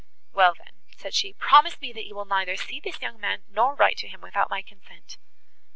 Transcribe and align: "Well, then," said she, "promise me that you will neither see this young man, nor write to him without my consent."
"Well, 0.33 0.55
then," 0.57 0.73
said 0.97 1.13
she, 1.13 1.33
"promise 1.33 1.79
me 1.79 1.93
that 1.93 2.07
you 2.07 2.15
will 2.15 2.25
neither 2.25 2.55
see 2.55 2.79
this 2.79 2.99
young 3.03 3.19
man, 3.19 3.43
nor 3.47 3.75
write 3.75 3.97
to 3.97 4.07
him 4.07 4.19
without 4.21 4.49
my 4.49 4.63
consent." 4.63 5.19